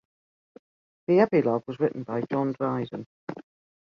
[1.05, 3.05] The epilogue was written by John Dryden.